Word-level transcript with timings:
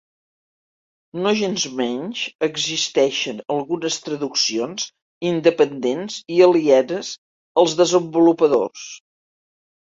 Nogensmenys, 1.25 2.21
existeixen 2.47 3.43
algunes 3.57 3.97
traduccions 4.07 4.87
independents 5.33 6.17
i 6.39 6.41
alienes 6.47 7.13
als 7.65 7.77
desenvolupadors. 7.83 8.89